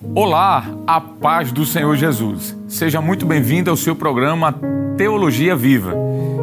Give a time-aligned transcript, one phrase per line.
[0.00, 2.56] Olá, a paz do Senhor Jesus.
[2.68, 4.54] Seja muito bem-vindo ao seu programa
[4.96, 5.92] Teologia Viva.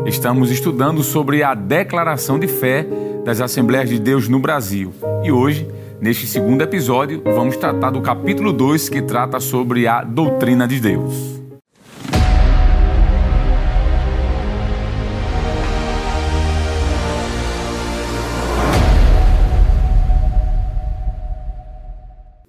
[0.05, 2.85] Estamos estudando sobre a declaração de fé
[3.23, 4.93] das Assembleias de Deus no Brasil.
[5.23, 5.65] E hoje,
[6.01, 11.34] neste segundo episódio, vamos tratar do capítulo 2 que trata sobre a doutrina de Deus.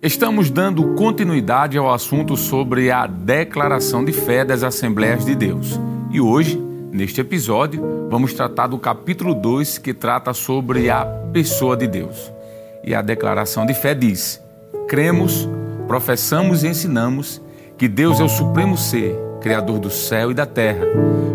[0.06, 5.80] Estamos dando continuidade ao assunto sobre a declaração de fé das Assembleias de Deus.
[6.12, 6.56] E hoje,
[6.92, 12.32] neste episódio, vamos tratar do capítulo 2 que trata sobre a pessoa de Deus.
[12.84, 14.40] E a declaração de fé diz:
[14.86, 15.48] Cremos,
[15.88, 17.42] professamos e ensinamos
[17.76, 20.86] que Deus é o supremo ser, criador do céu e da terra,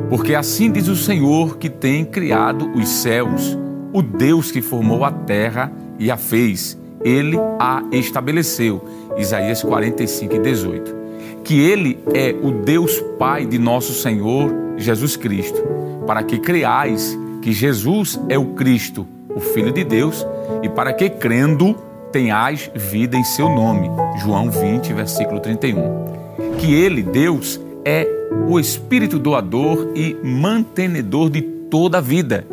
[0.09, 3.57] porque assim diz o Senhor que tem criado os céus,
[3.91, 8.83] o Deus que formou a terra e a fez ele a estabeleceu.
[9.17, 10.95] Isaías 45 e 18.
[11.43, 15.61] Que ele é o Deus Pai de nosso Senhor Jesus Cristo,
[16.05, 20.25] para que creais que Jesus é o Cristo, o Filho de Deus,
[20.61, 21.75] e para que crendo
[22.11, 23.89] tenhais vida em seu nome.
[24.21, 26.55] João 20, versículo 31.
[26.59, 28.07] Que ele, Deus, é
[28.47, 32.45] o Espírito doador e mantenedor de toda a vida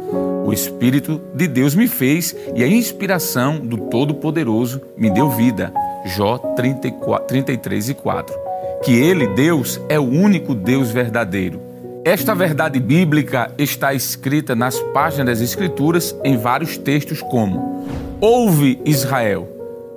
[0.49, 5.71] o Espírito de Deus me fez e a inspiração do Todo-Poderoso me deu vida.
[6.07, 8.35] Jó 34, 33 e 4.
[8.83, 11.61] Que Ele, Deus, é o único Deus verdadeiro.
[12.03, 17.85] Esta verdade bíblica está escrita nas páginas das Escrituras em vários textos, como:
[18.19, 19.47] Ouve Israel,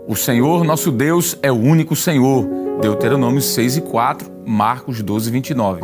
[0.06, 2.46] o Senhor nosso Deus é o único Senhor.
[2.82, 5.82] Deuteronômio 6 e 4, Marcos 12, 29.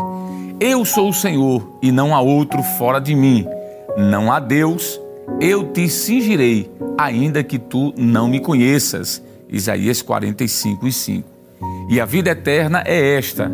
[0.59, 3.47] Eu sou o Senhor e não há outro fora de mim.
[3.97, 5.01] Não há Deus,
[5.41, 9.23] eu te cingirei, ainda que tu não me conheças.
[9.49, 11.29] Isaías 45 e 5.
[11.89, 13.51] E a vida eterna é esta: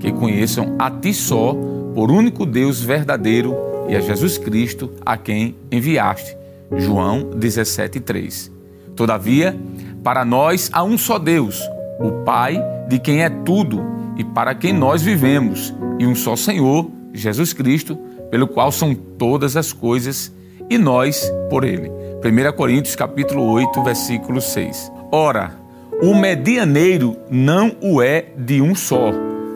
[0.00, 1.54] que conheçam a ti só,
[1.94, 3.54] por único Deus verdadeiro,
[3.88, 6.36] e a Jesus Cristo, a quem enviaste.
[6.76, 8.50] João 17, 3.
[8.96, 9.56] Todavia,
[10.02, 11.60] para nós há um só Deus,
[12.00, 13.80] o Pai, de quem é tudo
[14.16, 17.96] e para quem nós vivemos, e um só Senhor, Jesus Cristo,
[18.34, 20.32] pelo qual são todas as coisas,
[20.68, 21.88] e nós por ele.
[21.88, 24.90] 1 Coríntios capítulo 8, versículo 6.
[25.12, 25.56] Ora,
[26.02, 29.12] o medianeiro não o é de um só,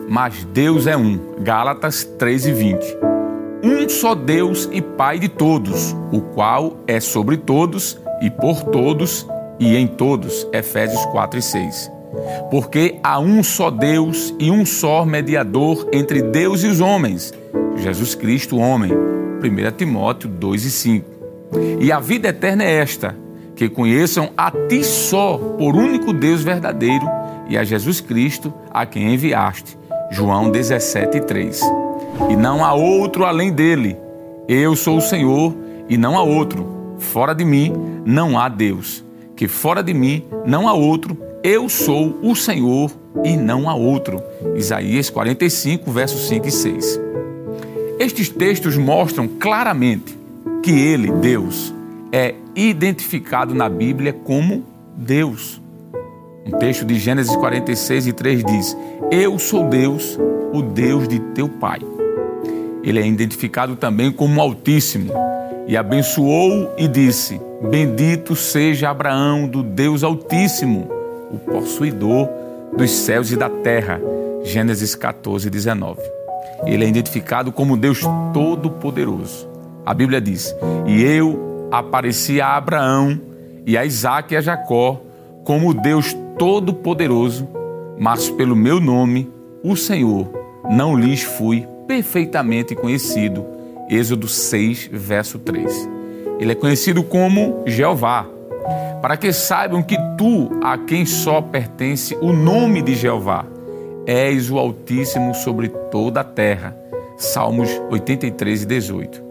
[0.07, 1.19] mas Deus é um.
[1.41, 2.97] Gálatas 3 e 20.
[3.65, 9.27] Um só Deus e Pai de todos, o qual é sobre todos e por todos
[9.59, 10.47] e em todos.
[10.53, 11.91] Efésios 4 e 6.
[12.49, 17.33] Porque há um só Deus e um só mediador entre Deus e os homens,
[17.79, 18.91] Jesus Cristo, homem.
[18.91, 21.19] 1 Timóteo 2 e 5.
[21.79, 23.15] E a vida eterna é esta:
[23.55, 27.05] que conheçam a ti só, por único Deus verdadeiro,
[27.47, 29.77] e a Jesus Cristo, a quem enviaste.
[30.11, 31.61] João 17 e 3.
[32.29, 33.97] E não há outro além dele.
[34.47, 35.53] Eu sou o Senhor
[35.87, 36.95] e não há outro.
[36.97, 37.73] Fora de mim
[38.05, 39.03] não há Deus.
[39.35, 41.17] Que fora de mim não há outro.
[41.43, 42.91] Eu sou o Senhor
[43.23, 44.21] e não há outro.
[44.55, 47.08] Isaías 45, versos 5 e 6.
[47.99, 50.17] Estes textos mostram claramente
[50.63, 51.73] que ele, Deus,
[52.13, 54.63] é identificado na Bíblia como
[54.95, 55.61] Deus.
[56.45, 58.77] Um texto de Gênesis 46 e 3 diz:
[59.11, 60.17] Eu sou Deus,
[60.53, 61.79] o Deus de teu pai.
[62.81, 65.11] Ele é identificado também como Altíssimo
[65.67, 67.37] e abençoou e disse:
[67.69, 70.89] Bendito seja Abraão do Deus Altíssimo,
[71.33, 72.29] o possuidor
[72.77, 73.99] dos céus e da terra.
[74.45, 76.18] Gênesis 14, 19.
[76.65, 78.01] Ele é identificado como Deus
[78.33, 79.49] Todo-Poderoso.
[79.85, 80.55] A Bíblia diz:
[80.85, 83.19] E eu apareci a Abraão
[83.65, 85.01] e a Isaac e a Jacó
[85.43, 87.47] como Deus Todo-Poderoso,
[87.97, 89.29] mas pelo meu nome,
[89.63, 90.27] o Senhor,
[90.69, 93.45] não lhes fui perfeitamente conhecido.
[93.89, 95.89] Êxodo 6, verso 3.
[96.39, 98.27] Ele é conhecido como Jeová,
[99.01, 103.45] para que saibam que tu, a quem só pertence o nome de Jeová,
[104.09, 106.75] és o Altíssimo sobre toda a terra.
[107.15, 109.21] Salmos 83 e 18.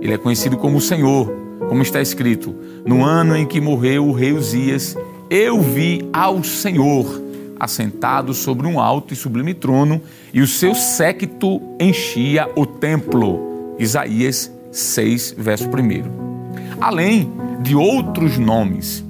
[0.00, 1.28] Ele é conhecido como o Senhor,
[1.68, 2.54] como está escrito:
[2.86, 4.96] No ano em que morreu o rei Uzias,
[5.28, 7.20] eu vi ao Senhor
[7.58, 10.00] assentado sobre um alto e sublime trono,
[10.32, 13.74] e o seu séquito enchia o templo.
[13.76, 16.78] Isaías 6, verso 1.
[16.80, 17.28] Além
[17.60, 19.04] de outros nomes,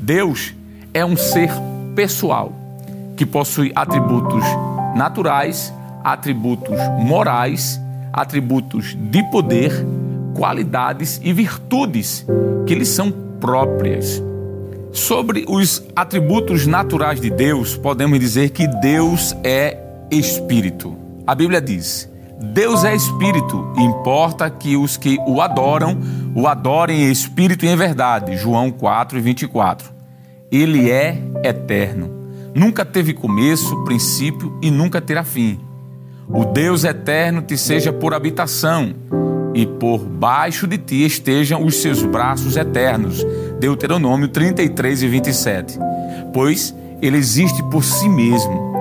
[0.00, 0.52] Deus
[0.92, 1.52] é um ser
[1.94, 2.52] pessoal
[3.16, 4.42] que possui atributos
[4.94, 5.72] naturais,
[6.02, 7.80] atributos morais,
[8.12, 9.72] atributos de poder,
[10.34, 12.26] qualidades e virtudes
[12.66, 13.10] que lhe são
[13.40, 14.22] próprias.
[14.92, 19.78] Sobre os atributos naturais de Deus, podemos dizer que Deus é
[20.10, 20.94] espírito.
[21.26, 22.10] A Bíblia diz:
[22.42, 25.96] Deus é espírito importa que os que o adoram
[26.34, 28.36] o adorem em espírito e em verdade.
[28.36, 29.90] João 4 e 24.
[30.50, 32.21] Ele é eterno.
[32.54, 35.58] Nunca teve começo, princípio e nunca terá fim.
[36.28, 38.94] O Deus eterno te seja por habitação
[39.54, 43.24] e por baixo de ti estejam os seus braços eternos.
[43.58, 45.78] Deuteronômio 33 e 27.
[46.32, 48.72] Pois ele existe por si mesmo.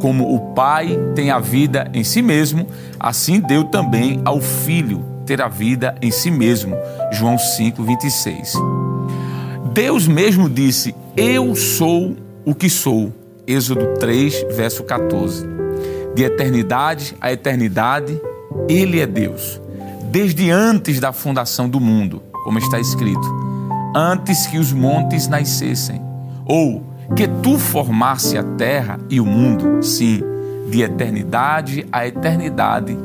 [0.00, 2.66] Como o Pai tem a vida em si mesmo,
[2.98, 6.76] assim deu também ao Filho ter a vida em si mesmo.
[7.12, 8.54] João 5, 26.
[9.72, 13.19] Deus mesmo disse: Eu sou o que sou.
[13.52, 15.46] Êxodo 3, verso 14.
[16.14, 18.20] De eternidade a eternidade,
[18.68, 19.60] Ele é Deus
[20.10, 23.22] desde antes da fundação do mundo, como está escrito,
[23.94, 26.02] antes que os montes nascessem,
[26.44, 26.82] ou
[27.14, 30.20] que tu formasse a terra e o mundo, sim,
[30.68, 32.96] de eternidade a eternidade,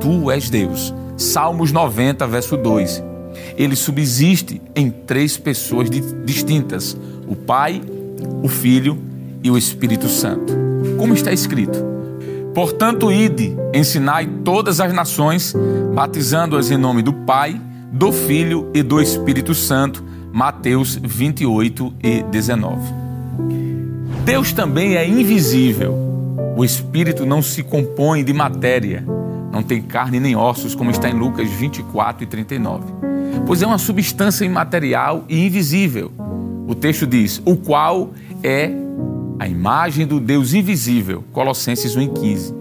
[0.00, 0.94] tu és Deus.
[1.16, 3.02] Salmos 90, verso 2.
[3.56, 5.88] Ele subsiste em três pessoas
[6.24, 6.96] distintas:
[7.26, 7.82] o Pai,
[8.42, 8.98] o Filho
[9.46, 10.52] e o Espírito Santo.
[10.98, 11.78] Como está escrito?
[12.52, 15.54] Portanto, ide, ensinai todas as nações,
[15.94, 17.60] batizando-as em nome do Pai,
[17.92, 20.02] do Filho e do Espírito Santo.
[20.32, 22.92] Mateus 28 e 19.
[24.24, 25.94] Deus também é invisível.
[26.56, 29.04] O Espírito não se compõe de matéria,
[29.52, 32.84] não tem carne nem ossos, como está em Lucas 24 e 39.
[33.46, 36.10] Pois é uma substância imaterial e invisível.
[36.66, 38.10] O texto diz: o qual
[38.42, 38.85] é
[39.38, 41.24] a imagem do Deus invisível.
[41.32, 42.54] Colossenses 1,15.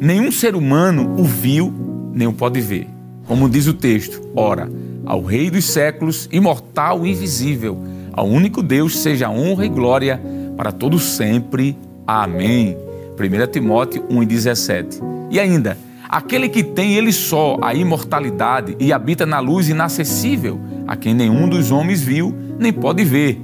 [0.00, 1.72] Nenhum ser humano o viu,
[2.12, 2.88] nem o pode ver.
[3.26, 4.70] Como diz o texto, ora,
[5.04, 7.78] ao Rei dos séculos, imortal e invisível,
[8.12, 10.20] ao único Deus seja honra e glória
[10.56, 11.76] para todos sempre.
[12.06, 12.76] Amém.
[13.18, 15.00] 1 Timóteo 1,17.
[15.30, 20.96] E ainda, aquele que tem ele só a imortalidade e habita na luz inacessível, a
[20.96, 23.40] quem nenhum dos homens viu, nem pode ver,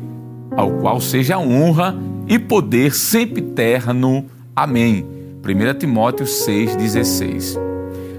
[0.56, 1.96] ao qual seja honra
[2.32, 4.25] e poder sempre eterno.
[4.56, 5.05] Amém.
[5.44, 7.58] 1 Timóteo 6,16.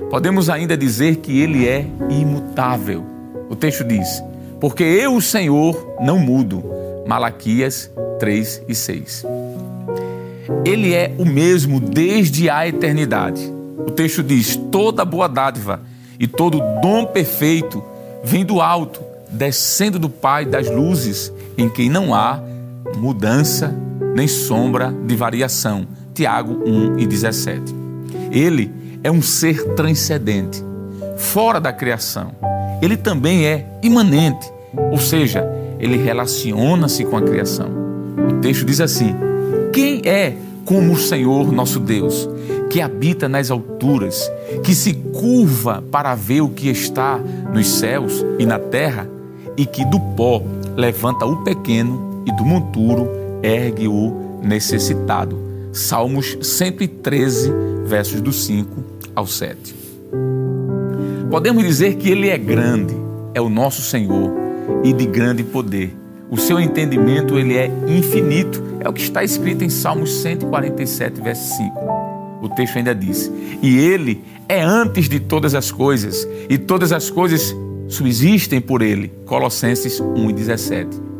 [0.07, 3.04] Podemos ainda dizer que ele é imutável.
[3.50, 4.24] O texto diz:
[4.62, 6.63] Porque eu, o Senhor, não mudo.
[7.07, 7.89] Malaquias
[8.19, 9.25] 3 e 6.
[10.63, 13.51] Ele é o mesmo desde a eternidade.
[13.80, 15.81] O texto diz: toda boa dádiva
[16.19, 17.83] e todo dom perfeito
[18.24, 22.39] vem do alto, descendo do Pai das luzes, em quem não há
[22.95, 23.75] mudança
[24.15, 25.88] nem sombra de variação.
[26.13, 27.75] Tiago 1 e 17.
[28.31, 28.71] Ele
[29.04, 30.63] é um ser transcendente,
[31.18, 32.31] fora da criação.
[32.81, 34.51] Ele também é imanente,
[34.92, 35.44] ou seja,
[35.80, 37.69] ele relaciona-se com a criação.
[38.30, 39.15] O texto diz assim:
[39.71, 40.36] Quem é
[40.66, 42.30] como o Senhor nosso Deus,
[42.69, 44.31] que habita nas alturas,
[44.63, 47.19] que se curva para ver o que está
[47.54, 49.07] nos céus e na terra,
[49.57, 50.42] e que do pó
[50.75, 55.38] levanta o pequeno e do monturo ergue o necessitado.
[55.74, 57.51] Salmos 113,
[57.86, 59.75] versos do 5 ao 7.
[61.30, 62.95] Podemos dizer que ele é grande,
[63.34, 64.31] é o nosso Senhor
[64.84, 65.94] e de grande poder.
[66.30, 71.57] O seu entendimento ele é infinito, é o que está escrito em Salmos 147, verso
[71.57, 71.80] 5.
[72.42, 73.31] O texto ainda diz:
[73.62, 77.56] "E ele é antes de todas as coisas, e todas as coisas
[77.88, 81.13] subsistem por ele." Colossenses 1:17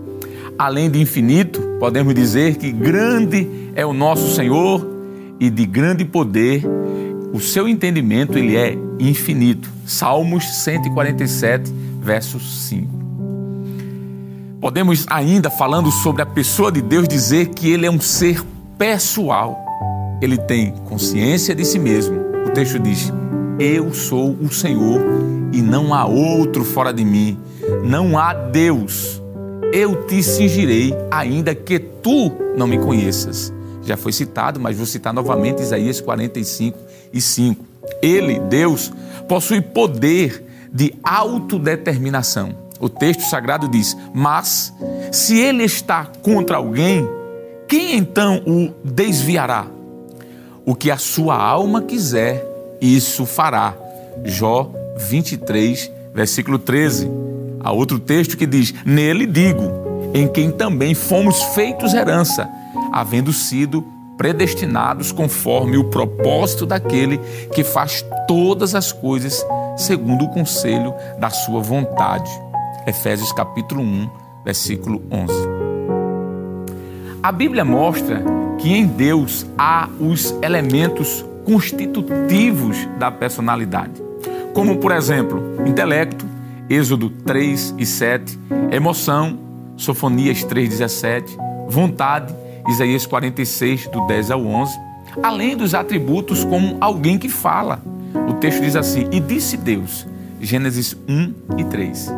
[0.57, 4.88] além de infinito, podemos dizer que grande é o nosso Senhor
[5.39, 6.63] e de grande poder.
[7.33, 9.69] O seu entendimento ele é infinito.
[9.86, 13.03] Salmos 147, verso 5.
[14.62, 18.41] Podemos ainda falando sobre a pessoa de Deus dizer que ele é um ser
[18.77, 19.57] pessoal.
[20.22, 22.15] Ele tem consciência de si mesmo.
[22.48, 23.12] O texto diz:
[23.60, 25.01] Eu sou o Senhor
[25.51, 27.38] e não há outro fora de mim.
[27.83, 29.23] Não há Deus
[29.74, 33.51] eu te cingirei, ainda que tu não me conheças.
[33.82, 36.77] Já foi citado, mas vou citar novamente Isaías 45
[37.12, 37.65] e 5.
[38.00, 38.94] Ele, Deus,
[39.27, 42.56] possui poder de autodeterminação.
[42.80, 44.72] O texto sagrado diz: Mas
[45.12, 47.10] se ele está contra alguém,
[47.68, 49.65] quem então o desviará?
[50.63, 52.46] O que a sua alma quiser,
[52.80, 53.75] isso fará.
[54.24, 57.10] Jó 23, versículo 13.
[57.63, 59.62] Há outro texto que diz: Nele digo,
[60.13, 62.48] em quem também fomos feitos herança,
[62.91, 63.84] havendo sido
[64.17, 67.20] predestinados conforme o propósito daquele
[67.53, 69.43] que faz todas as coisas
[69.77, 72.29] segundo o conselho da sua vontade.
[72.86, 74.10] Efésios capítulo 1,
[74.46, 75.34] versículo 11.
[77.24, 78.22] A Bíblia mostra
[78.60, 84.01] que em Deus há os elementos constitutivos da personalidade,
[84.53, 86.25] como, por exemplo, intelecto,
[86.70, 88.39] Êxodo 3 e 7,
[88.72, 89.38] emoção,
[89.75, 92.34] Sofonias 3,17, vontade,
[92.67, 94.79] Isaías 46, do 10 ao 11,
[95.22, 97.82] além dos atributos como alguém que fala.
[98.29, 100.08] O texto diz assim: E disse Deus,
[100.39, 102.12] Gênesis 1 e 3.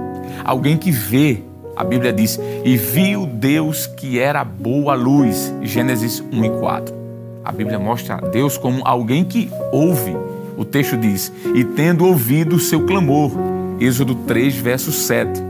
[0.43, 1.41] Alguém que vê,
[1.75, 6.95] a Bíblia diz, e viu Deus que era boa luz, Gênesis 1 e 4.
[7.43, 10.15] A Bíblia mostra Deus como alguém que ouve.
[10.57, 13.31] O texto diz: E tendo ouvido o seu clamor,
[13.79, 15.41] Êxodo 3, verso 7.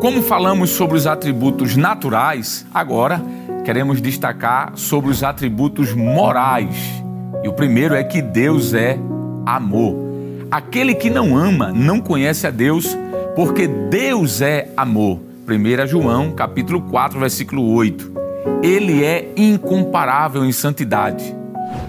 [0.00, 3.22] Como falamos sobre os atributos naturais, agora
[3.64, 6.76] queremos destacar sobre os atributos morais.
[7.42, 8.98] E o primeiro é que Deus é
[9.44, 9.96] amor.
[10.50, 12.96] Aquele que não ama não conhece a Deus,
[13.34, 15.20] porque Deus é amor.
[15.48, 18.12] 1 João, capítulo 4, versículo 8.
[18.62, 21.34] Ele é incomparável em santidade.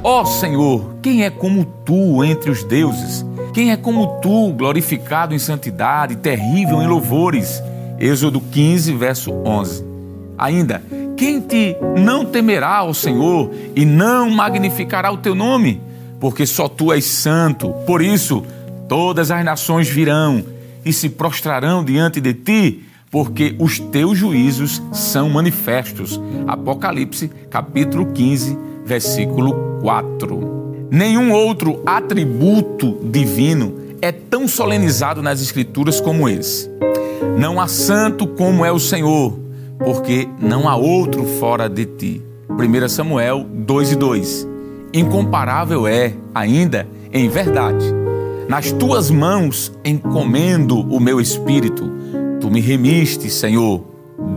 [0.04, 3.26] Ó oh, Senhor, quem é como tu entre os deuses?
[3.58, 7.60] Quem é como tu, glorificado em santidade, terrível em louvores?
[7.98, 9.84] Êxodo 15, verso 11.
[10.38, 10.84] Ainda,
[11.18, 15.82] quem te não temerá ao Senhor e não magnificará o teu nome?
[16.20, 17.70] Porque só tu és santo.
[17.88, 18.46] Por isso,
[18.88, 20.46] todas as nações virão
[20.86, 26.22] e se prostrarão diante de ti, porque os teus juízos são manifestos.
[26.46, 30.67] Apocalipse, capítulo 15, versículo 4.
[30.90, 36.70] Nenhum outro atributo divino é tão solenizado nas Escrituras como esse.
[37.38, 39.48] Não há santo como é o Senhor
[39.80, 42.22] porque não há outro fora de ti.
[42.50, 44.48] 1 Samuel 2 e 2.
[44.94, 47.86] Incomparável é, ainda, em verdade.
[48.48, 51.92] Nas tuas mãos encomendo o meu espírito.
[52.40, 53.84] Tu me remiste, Senhor,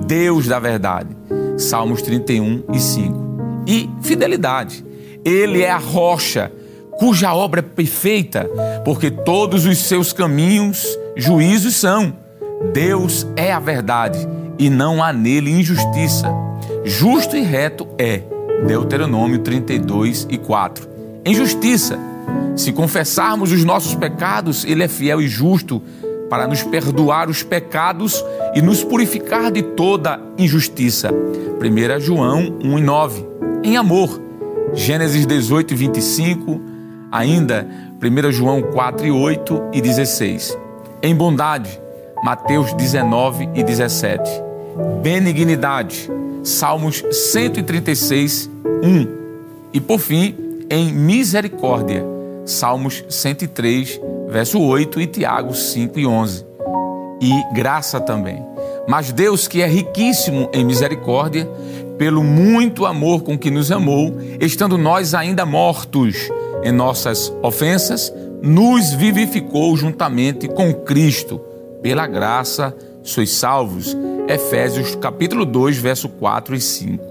[0.06, 1.16] Deus da verdade.
[1.56, 3.30] Salmos 31 e 5.
[3.66, 4.84] E fidelidade.
[5.24, 6.50] Ele é a rocha
[7.00, 8.46] cuja obra é perfeita,
[8.84, 10.86] porque todos os seus caminhos
[11.16, 12.12] juízos são.
[12.74, 14.18] Deus é a verdade
[14.58, 16.30] e não há nele injustiça.
[16.84, 18.22] Justo e reto é.
[18.66, 20.86] Deuteronômio 32 e 4.
[21.24, 21.98] Em justiça,
[22.54, 25.82] se confessarmos os nossos pecados, ele é fiel e justo
[26.28, 28.22] para nos perdoar os pecados
[28.54, 31.10] e nos purificar de toda injustiça.
[31.10, 33.26] 1 João 1 e 9.
[33.64, 34.20] Em amor,
[34.74, 36.60] Gênesis 18 e 25,
[37.10, 37.66] ainda
[38.02, 40.56] 1 João 4 e 8 e 16.
[41.02, 41.80] Em bondade,
[42.22, 44.50] Mateus 19 e 17
[45.02, 46.10] benignidade.
[46.42, 48.50] Salmos 136,
[48.82, 49.20] 1.
[49.72, 50.34] E por fim,
[50.70, 52.04] em misericórdia.
[52.46, 56.46] Salmos 103, verso 8 e Tiago 5 e 11.
[57.20, 58.42] E graça também.
[58.88, 61.48] Mas Deus, que é riquíssimo em misericórdia,
[62.00, 66.30] pelo muito amor com que nos amou, estando nós ainda mortos
[66.64, 68.10] em nossas ofensas,
[68.42, 71.38] nos vivificou juntamente com Cristo.
[71.82, 73.94] Pela graça sois salvos
[74.26, 77.04] Efésios capítulo 2, verso 4 e 5.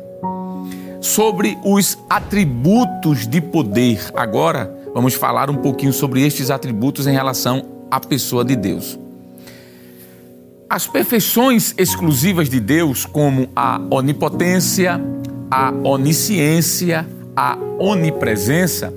[0.99, 4.01] Sobre os atributos de poder.
[4.15, 8.97] Agora vamos falar um pouquinho sobre estes atributos em relação à pessoa de Deus.
[10.69, 15.01] As perfeições exclusivas de Deus, como a onipotência,
[15.49, 18.93] a onisciência, a onipresença,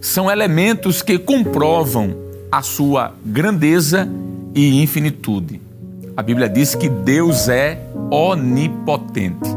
[0.00, 2.16] são elementos que comprovam
[2.50, 4.08] a sua grandeza
[4.56, 5.60] e infinitude.
[6.16, 7.80] A Bíblia diz que Deus é
[8.10, 9.48] onipotente.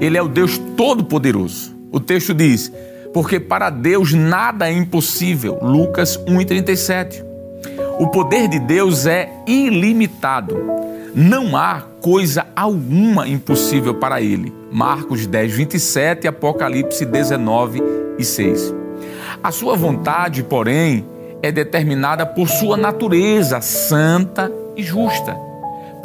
[0.00, 1.76] Ele é o Deus todo-poderoso.
[1.92, 2.72] O texto diz:
[3.12, 5.58] porque para Deus nada é impossível.
[5.60, 7.25] Lucas 1,37.
[7.98, 10.56] O poder de Deus é ilimitado.
[11.14, 14.52] Não há coisa alguma impossível para ele.
[14.70, 17.82] Marcos 10, 27 Apocalipse 19
[18.18, 18.74] e 6.
[19.42, 21.04] A sua vontade, porém,
[21.42, 25.46] é determinada por sua natureza santa e justa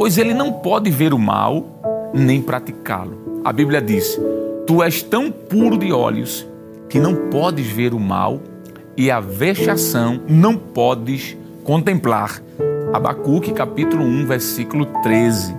[0.02, 3.42] pois ele não pode ver o mal nem praticá-lo.
[3.46, 4.20] A Bíblia diz:
[4.66, 6.44] Tu és tão puro de olhos
[6.90, 8.42] que não podes ver o mal
[8.98, 12.42] e a vexação não podes contemplar.
[12.94, 15.56] Abacuque capítulo 1, versículo 13.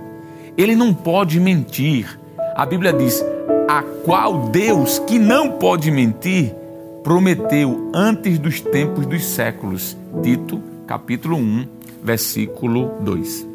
[0.57, 2.19] Ele não pode mentir.
[2.55, 3.23] A Bíblia diz:
[3.67, 6.53] a qual Deus, que não pode mentir,
[7.03, 9.97] prometeu antes dos tempos dos séculos.
[10.21, 11.67] Tito, capítulo 1,
[12.03, 13.53] versículo 2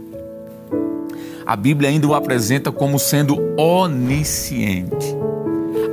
[1.48, 5.16] a Bíblia ainda o apresenta como sendo onisciente.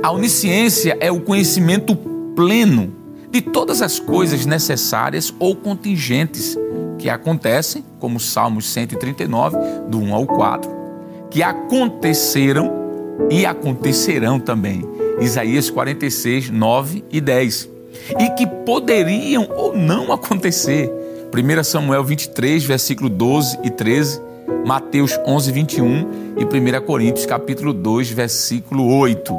[0.02, 1.96] A onisciência é o conhecimento
[2.36, 2.92] pleno
[3.30, 6.56] de todas as coisas necessárias ou contingentes
[6.98, 9.56] que acontecem, como Salmos 139,
[9.88, 10.70] do 1 ao 4,
[11.30, 12.72] que aconteceram
[13.30, 14.82] e acontecerão também.
[15.20, 17.68] Isaías 46, 9 e 10.
[18.18, 20.90] E que poderiam ou não acontecer.
[21.34, 24.20] 1 Samuel 23, versículo 12 e 13,
[24.64, 25.84] Mateus 11, 21
[26.38, 29.34] e 1 Coríntios capítulo 2, versículo 8.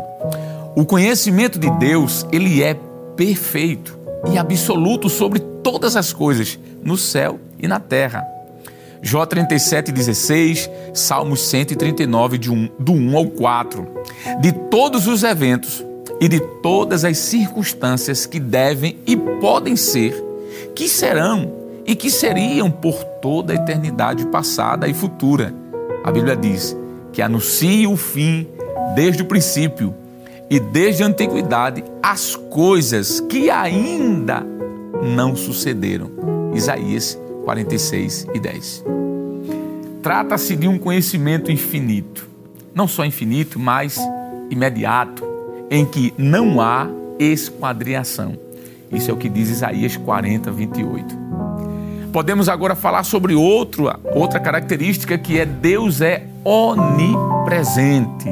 [0.75, 2.75] O conhecimento de Deus, ele é
[3.17, 3.97] perfeito
[4.31, 8.25] e absoluto sobre todas as coisas, no céu e na terra.
[9.01, 13.87] Jó 37, 16, Salmos 139, de um, do 1 ao 4.
[14.39, 15.83] De todos os eventos
[16.21, 20.15] e de todas as circunstâncias que devem e podem ser,
[20.75, 21.51] que serão
[21.85, 25.53] e que seriam por toda a eternidade passada e futura.
[26.03, 26.75] A Bíblia diz
[27.13, 28.47] que anuncia o fim
[28.95, 29.93] desde o princípio
[30.49, 34.45] e desde a antiguidade as coisas que ainda
[35.15, 36.09] não sucederam.
[36.53, 38.83] Isaías 46 e 10.
[40.01, 42.27] Trata-se de um conhecimento infinito,
[42.73, 43.99] não só infinito, mas
[44.49, 45.23] imediato,
[45.69, 46.87] em que não há
[47.19, 48.37] esquadriação.
[48.91, 51.27] Isso é o que diz Isaías 40, 28.
[52.11, 58.29] Podemos agora falar sobre outro, outra característica que é Deus é onipresente.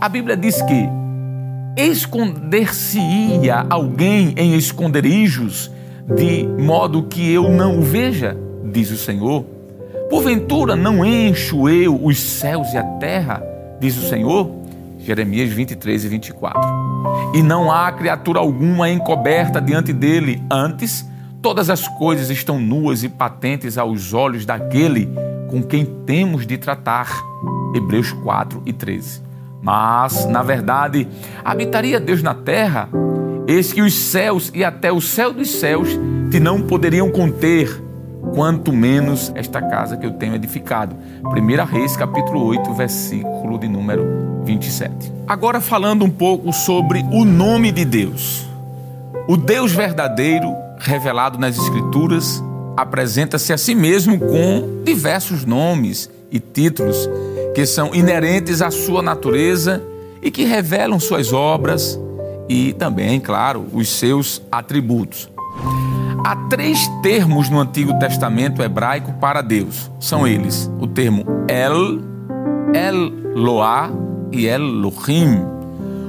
[0.00, 0.99] A Bíblia diz que
[1.86, 5.70] esconder-se-ia alguém em esconderijos
[6.14, 9.44] de modo que eu não o veja, diz o Senhor.
[10.08, 13.42] Porventura não encho eu os céus e a terra,
[13.80, 14.50] diz o Senhor.
[14.98, 16.60] Jeremias 23 e 24.
[17.34, 21.06] E não há criatura alguma encoberta diante dele, antes,
[21.40, 25.08] todas as coisas estão nuas e patentes aos olhos daquele
[25.48, 27.08] com quem temos de tratar.
[27.74, 29.29] Hebreus 4 e 13.
[29.62, 31.06] Mas, na verdade,
[31.44, 32.88] habitaria Deus na terra?
[33.46, 35.88] Eis que os céus e até o céu dos céus
[36.30, 37.82] te não poderiam conter,
[38.34, 40.96] quanto menos esta casa que eu tenho edificado.
[41.24, 45.12] 1 Reis, capítulo 8, versículo de número 27.
[45.26, 48.46] Agora falando um pouco sobre o nome de Deus.
[49.28, 52.42] O Deus verdadeiro, revelado nas Escrituras,
[52.76, 57.08] apresenta-se a si mesmo com diversos nomes e títulos
[57.54, 59.82] que são inerentes à sua natureza
[60.22, 61.98] e que revelam suas obras
[62.48, 65.30] e também, claro, os seus atributos.
[66.24, 69.90] Há três termos no Antigo Testamento hebraico para Deus.
[69.98, 72.00] São eles o termo El,
[72.74, 73.90] Eloá
[74.30, 75.40] e Elohim.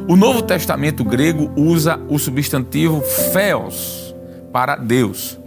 [0.08, 3.02] O Novo Testamento grego usa o substantivo
[3.32, 4.14] Theos
[4.52, 5.40] para Deus.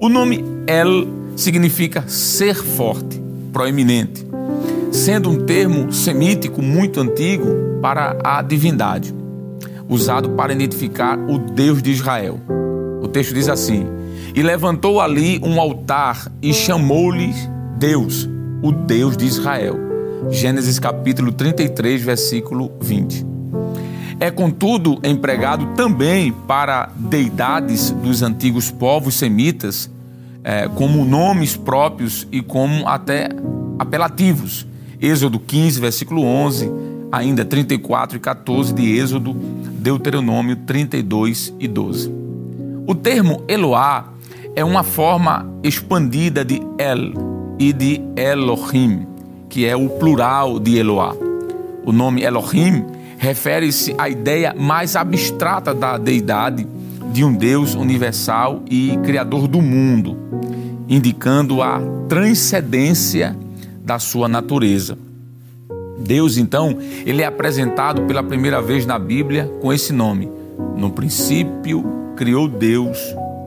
[0.00, 3.20] O nome El significa ser forte,
[3.52, 4.24] proeminente,
[4.98, 7.46] sendo um termo semítico muito antigo
[7.80, 9.14] para a divindade
[9.88, 12.38] usado para identificar o Deus de Israel.
[13.00, 13.86] O texto diz assim:
[14.34, 17.32] E levantou ali um altar e chamou-lhe
[17.78, 18.28] Deus,
[18.62, 19.76] o Deus de Israel.
[20.30, 23.26] Gênesis capítulo 33, versículo 20.
[24.20, 29.88] É, contudo, empregado também para deidades dos antigos povos semitas,
[30.42, 33.28] é, como nomes próprios e como até
[33.78, 34.66] apelativos.
[35.00, 36.70] Êxodo 15, versículo 11,
[37.12, 42.12] ainda 34 e 14 de Êxodo, Deuteronômio 32 e 12.
[42.86, 44.12] O termo Eloá
[44.56, 47.12] é uma forma expandida de El
[47.58, 49.06] e de Elohim,
[49.48, 51.14] que é o plural de Eloá.
[51.84, 52.84] O nome Elohim
[53.18, 56.66] refere-se à ideia mais abstrata da deidade
[57.12, 60.16] de um Deus universal e criador do mundo,
[60.88, 63.36] indicando a transcendência
[63.88, 64.98] da sua natureza.
[65.98, 70.30] Deus, então, ele é apresentado pela primeira vez na Bíblia com esse nome.
[70.76, 72.98] No princípio criou Deus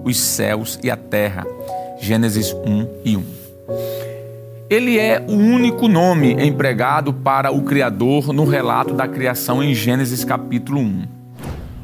[0.04, 1.46] os céus e a terra.
[2.00, 3.24] Gênesis 1 e 1.
[4.68, 10.26] Ele é o único nome empregado para o Criador no relato da criação em Gênesis
[10.26, 11.04] capítulo 1.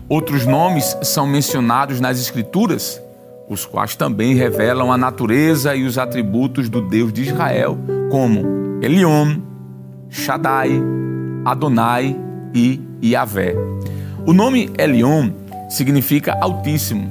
[0.09, 2.99] Outros nomes são mencionados nas Escrituras,
[3.49, 7.77] os quais também revelam a natureza e os atributos do Deus de Israel,
[8.11, 9.37] como Eliom,
[10.09, 10.71] Shaddai,
[11.45, 12.15] Adonai
[12.53, 13.55] e Yahvé.
[14.25, 15.29] O nome Elion
[15.69, 17.09] significa Altíssimo.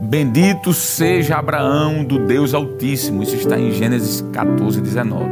[0.00, 3.22] Bendito seja Abraão do Deus Altíssimo.
[3.22, 5.24] Isso está em Gênesis 14, 19.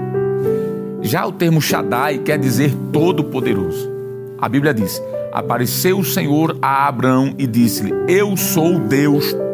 [1.03, 3.91] Já o termo Shaddai quer dizer Todo-Poderoso.
[4.39, 9.52] A Bíblia diz: Apareceu o Senhor a Abraão e disse-lhe: Eu sou Deus Todo-Poderoso.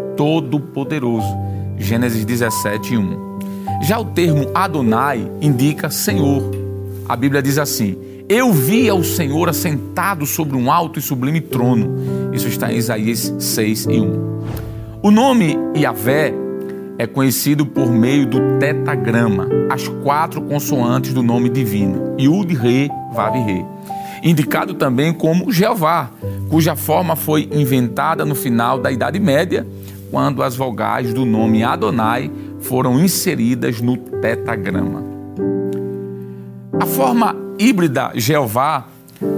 [1.79, 3.39] Gênesis 17, 1.
[3.83, 6.59] Já o termo Adonai indica Senhor
[7.09, 7.97] a Bíblia diz assim:
[8.29, 12.31] Eu vi ao Senhor assentado sobre um alto e sublime trono.
[12.35, 14.39] Isso está em Isaías 6 e 1.
[15.03, 16.35] O nome Yahvé
[16.99, 23.35] é conhecido por meio do tetagrama, as quatro consoantes do nome divino, Yud, Re, Vav,
[23.35, 23.65] Re.
[24.23, 26.11] indicado também como Jeová,
[26.51, 29.65] cuja forma foi inventada no final da Idade Média,
[30.11, 35.03] quando as vogais do nome Adonai foram inseridas no tetagrama.
[36.81, 38.87] A forma híbrida Jeová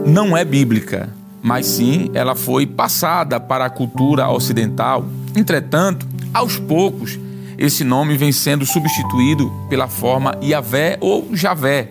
[0.06, 1.08] não é bíblica,
[1.42, 5.04] mas sim ela foi passada para a cultura ocidental.
[5.34, 7.18] Entretanto, aos poucos,
[7.56, 11.90] esse nome vem sendo substituído pela forma Yahvé ou Javé,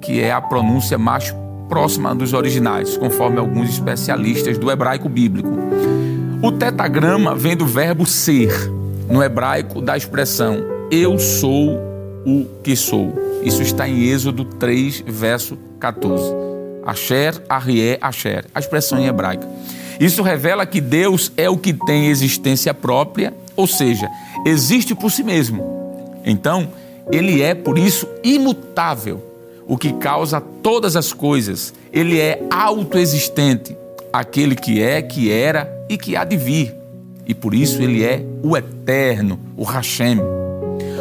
[0.00, 1.34] que é a pronúncia mais
[1.68, 5.50] próxima dos originais, conforme alguns especialistas do hebraico bíblico.
[6.42, 8.52] O tetagrama vem do verbo ser,
[9.08, 11.78] no hebraico da expressão eu sou
[12.24, 13.12] o que sou.
[13.42, 16.24] Isso está em Êxodo 3, verso 14.
[16.84, 19.46] Asher, Arié, Asher, a expressão em hebraico.
[19.98, 24.08] Isso revela que Deus é o que tem existência própria, ou seja,
[24.44, 26.12] existe por si mesmo.
[26.24, 26.68] Então,
[27.10, 29.22] ele é, por isso, imutável,
[29.66, 31.72] o que causa todas as coisas.
[31.92, 33.76] Ele é autoexistente,
[34.12, 36.74] aquele que é, que era e que há de vir.
[37.26, 40.20] E por isso ele é o eterno, o Hashem.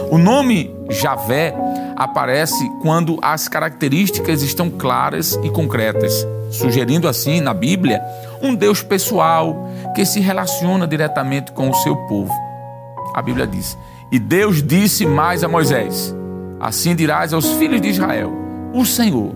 [0.09, 1.53] O nome Javé
[1.95, 8.01] aparece quando as características estão claras e concretas, sugerindo assim na Bíblia
[8.41, 12.33] um Deus pessoal que se relaciona diretamente com o seu povo.
[13.13, 13.77] A Bíblia diz:
[14.11, 16.13] E Deus disse mais a Moisés:
[16.59, 18.31] Assim dirás aos filhos de Israel:
[18.73, 19.33] O Senhor,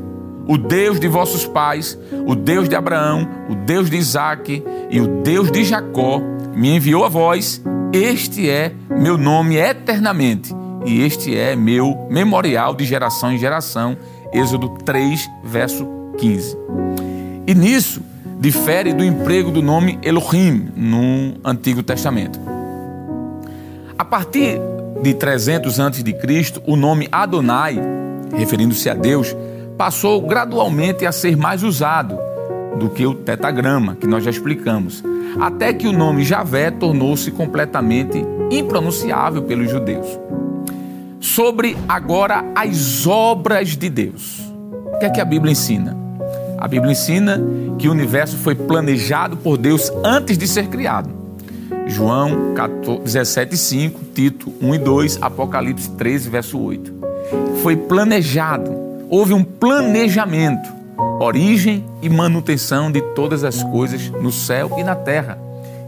[0.49, 5.21] o Deus de vossos pais, o Deus de Abraão, o Deus de Isaque e o
[5.21, 6.19] Deus de Jacó,
[6.55, 7.61] me enviou a vós.
[7.93, 10.51] Este é meu nome eternamente
[10.87, 13.95] e este é meu memorial de geração em geração.
[14.33, 16.57] Êxodo 3, verso 15.
[17.45, 18.01] E nisso
[18.39, 22.39] difere do emprego do nome Elohim no Antigo Testamento.
[23.95, 24.59] A partir
[25.03, 26.03] de 300 a.C.,
[26.65, 27.79] o nome Adonai,
[28.35, 29.35] referindo-se a Deus,
[29.79, 32.19] passou gradualmente a ser mais usado
[32.77, 35.01] do que o tetagrama, que nós já explicamos,
[35.39, 40.19] até que o nome Javé tornou-se completamente impronunciável pelos judeus
[41.21, 44.41] sobre agora as obras de Deus.
[44.93, 45.95] O que é que a Bíblia ensina?
[46.57, 47.41] A Bíblia ensina
[47.77, 51.09] que o universo foi planejado por Deus antes de ser criado.
[51.87, 56.93] João 17,5, Tito 1 e 2, Apocalipse 13, verso 8.
[57.61, 58.78] Foi planejado,
[59.09, 60.69] houve um planejamento,
[61.19, 65.39] origem e manutenção de todas as coisas no céu e na terra.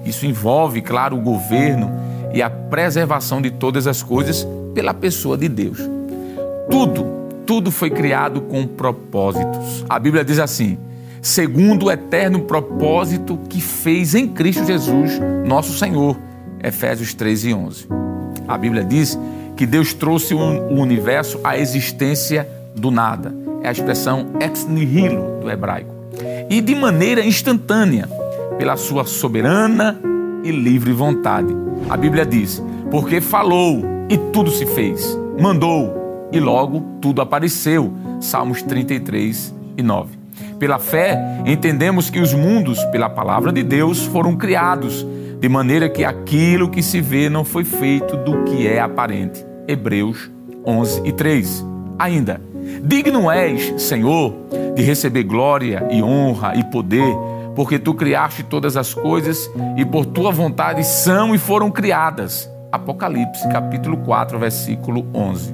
[0.04, 1.92] Isso envolve, claro, o governo
[2.34, 5.78] e a preservação de todas as coisas pela pessoa de Deus.
[6.70, 7.06] Tudo,
[7.46, 9.86] tudo foi criado com propósitos.
[9.88, 10.80] A Bíblia diz assim:
[11.22, 16.18] segundo o eterno propósito que fez em Cristo Jesus, nosso Senhor.
[16.64, 17.88] Efésios 3 e 11.
[18.48, 19.18] A Bíblia diz
[19.58, 22.48] que Deus trouxe o universo à existência
[22.82, 23.34] do nada.
[23.62, 25.94] É a expressão ex nihilo do hebraico.
[26.50, 28.10] E de maneira instantânea,
[28.58, 30.00] pela sua soberana
[30.44, 31.56] e livre vontade.
[31.90, 35.18] A Bíblia diz: porque falou e tudo se fez.
[35.40, 37.94] Mandou e logo tudo apareceu.
[38.20, 40.20] Salmos 33 e 9.
[40.60, 45.06] Pela fé, entendemos que os mundos, pela palavra de Deus, foram criados,
[45.40, 49.44] de maneira que aquilo que se vê não foi feito do que é aparente.
[49.68, 50.30] Hebreus
[50.66, 51.66] 11 e 3.
[51.98, 52.42] Ainda,
[52.84, 54.34] digno és, Senhor,
[54.76, 57.14] de receber glória e honra e poder,
[57.56, 63.48] porque tu criaste todas as coisas e por tua vontade são e foram criadas Apocalipse,
[63.50, 65.54] capítulo 4, versículo 11.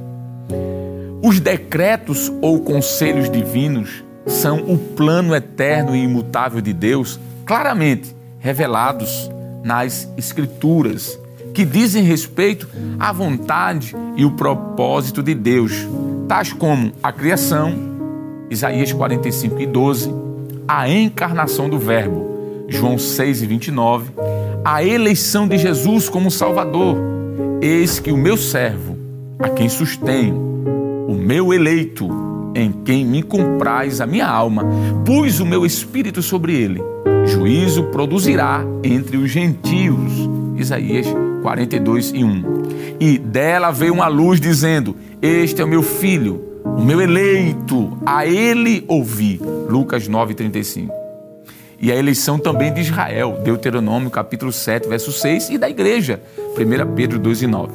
[1.23, 9.31] Os decretos ou conselhos divinos são o plano eterno e imutável de Deus, claramente revelados
[9.63, 11.19] nas Escrituras,
[11.57, 15.87] que dizem respeito à vontade e o propósito de Deus,
[16.27, 17.73] tais como a criação,
[18.47, 20.13] Isaías 45 e 12,
[20.67, 24.11] a encarnação do Verbo, João 6 e 29,
[24.63, 26.95] a eleição de Jesus como Salvador.
[27.59, 28.95] Eis que o meu servo,
[29.39, 30.35] a quem sustenho,
[31.07, 32.07] o meu eleito,
[32.53, 34.63] em quem me comprais a minha alma,
[35.03, 36.83] pus o meu espírito sobre ele.
[37.25, 40.29] Juízo produzirá entre os gentios.
[40.55, 41.07] Isaías
[41.47, 42.43] 42 e 1.
[42.99, 48.25] E dela veio uma luz dizendo: Este é o meu filho, o meu eleito, a
[48.25, 49.39] ele ouvi.
[49.69, 50.93] Lucas 9, 35
[51.79, 56.19] e a eleição também de Israel, Deuteronômio capítulo 7, verso 6, e da igreja,
[56.57, 57.71] 1 Pedro 2 e 9.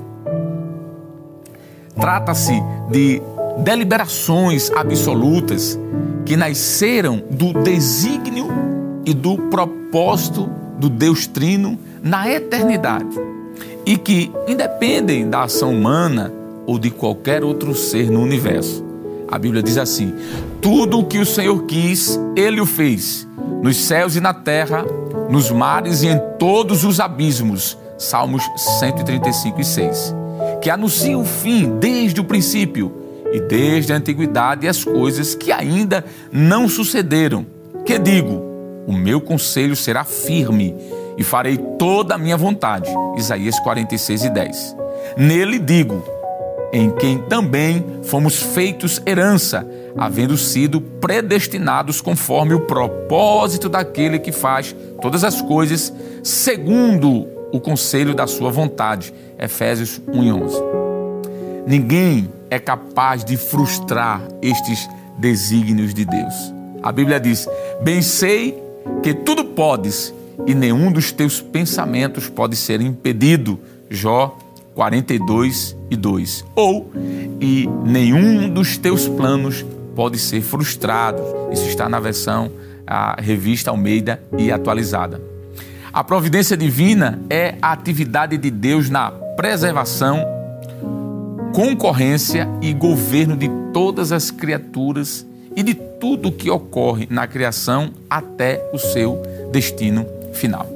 [1.95, 3.23] Trata-se de
[3.59, 5.79] deliberações absolutas
[6.27, 8.49] que nasceram do desígnio
[9.07, 13.33] e do propósito do Deus Trino na eternidade
[13.85, 16.33] e que independem da ação humana
[16.67, 18.85] ou de qualquer outro ser no universo.
[19.29, 20.15] A Bíblia diz assim:
[20.61, 23.27] Tudo o que o Senhor quis, ele o fez,
[23.63, 24.85] nos céus e na terra,
[25.31, 27.79] nos mares e em todos os abismos.
[27.99, 28.43] Salmos
[28.81, 30.15] 135 e 6.
[30.61, 32.93] Que anuncia o fim desde o princípio
[33.33, 37.47] e desde a antiguidade as coisas que ainda não sucederam.
[37.87, 38.43] Que digo:
[38.87, 40.75] o meu conselho será firme
[41.17, 42.91] e farei toda a minha vontade.
[43.17, 44.77] Isaías 46 e 10.
[45.17, 46.03] Nele digo:
[46.73, 54.75] em quem também fomos feitos herança, havendo sido predestinados conforme o propósito daquele que faz
[55.03, 59.13] todas as coisas segundo o conselho da sua vontade.
[59.39, 60.63] Efésios 1 e 11.
[61.67, 66.55] Ninguém é capaz de frustrar estes desígnios de Deus.
[66.83, 67.47] A Bíblia diz:
[67.83, 68.63] Bem sei
[69.03, 70.15] que tudo podes
[70.47, 73.59] e nenhum dos teus pensamentos pode ser impedido.
[73.91, 74.37] Jó
[74.75, 76.45] 42 e 2.
[76.55, 76.91] Ou,
[77.41, 79.65] e nenhum dos teus planos
[79.95, 81.23] pode ser frustrado.
[81.53, 82.51] Isso está na versão
[82.87, 85.21] a revista Almeida e atualizada.
[85.93, 90.25] A providência divina é a atividade de Deus na preservação,
[91.55, 97.91] concorrência e governo de todas as criaturas e de tudo o que ocorre na criação
[98.09, 100.67] até o seu destino final.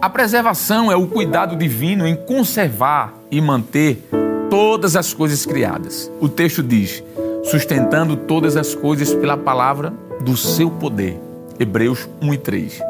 [0.00, 4.02] A preservação é o cuidado divino em conservar e manter
[4.48, 6.10] todas as coisas criadas.
[6.20, 7.02] O texto diz:
[7.44, 11.20] sustentando todas as coisas pela palavra do seu poder.
[11.58, 12.80] Hebreus 1 e 3.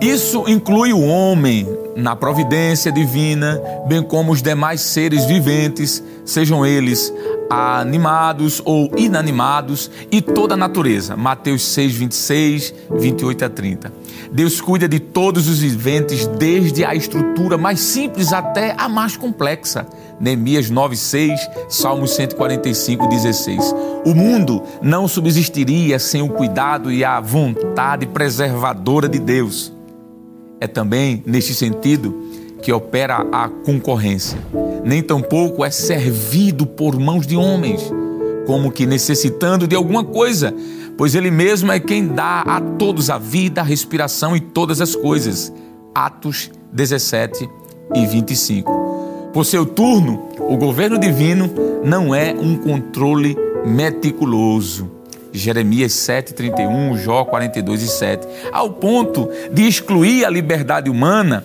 [0.00, 7.12] Isso inclui o homem na providência divina, bem como os demais seres viventes, sejam eles
[7.50, 11.16] animados ou inanimados, e toda a natureza.
[11.16, 13.92] Mateus 6, 26, 28 a 30.
[14.32, 19.86] Deus cuida de todos os viventes, desde a estrutura mais simples até a mais complexa.
[20.18, 23.74] Neemias 9, 6, Salmos 145, 16.
[24.04, 29.72] O mundo não subsistiria sem o cuidado e a vontade preservadora de Deus.
[30.60, 32.14] É também neste sentido
[32.62, 34.38] que opera a concorrência.
[34.84, 37.92] Nem tampouco é servido por mãos de homens,
[38.46, 40.54] como que necessitando de alguma coisa,
[40.96, 44.96] pois Ele mesmo é quem dá a todos a vida, a respiração e todas as
[44.96, 45.52] coisas.
[45.94, 47.48] Atos 17
[47.94, 49.30] e 25.
[49.32, 51.50] Por seu turno, o governo divino
[51.84, 53.36] não é um controle
[53.66, 54.90] meticuloso.
[55.34, 61.44] Jeremias 7,31, Jó 42 e 7, ao ponto de excluir a liberdade humana,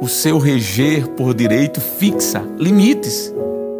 [0.00, 3.32] o seu reger por direito fixa limites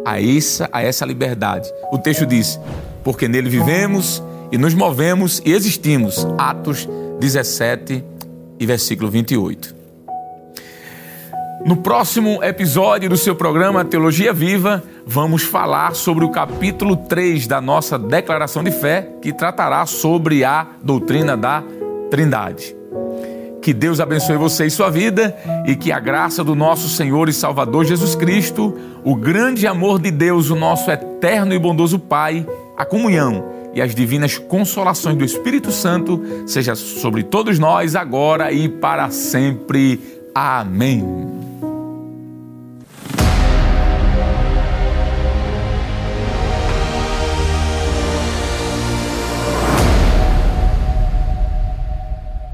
[0.05, 1.69] a essa, a essa liberdade.
[1.91, 2.59] O texto diz:
[3.03, 6.25] porque nele vivemos e nos movemos e existimos.
[6.37, 6.87] Atos
[7.19, 8.03] 17
[8.59, 9.80] e versículo 28.
[11.63, 17.61] No próximo episódio do seu programa Teologia Viva, vamos falar sobre o capítulo 3 da
[17.61, 21.63] nossa declaração de fé, que tratará sobre a doutrina da
[22.09, 22.75] Trindade.
[23.61, 27.33] Que Deus abençoe você e sua vida e que a graça do nosso Senhor e
[27.33, 32.45] Salvador Jesus Cristo, o grande amor de Deus, o nosso eterno e bondoso Pai,
[32.75, 33.45] a comunhão
[33.75, 39.99] e as divinas consolações do Espírito Santo seja sobre todos nós agora e para sempre.
[40.33, 41.50] Amém.